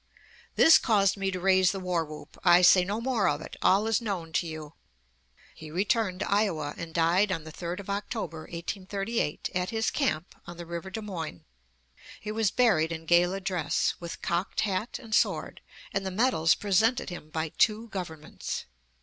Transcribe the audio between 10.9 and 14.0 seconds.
Moines. He was buried in gala dress,